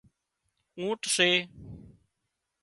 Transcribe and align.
اُونٽ 0.77 1.01
سي 1.15 1.29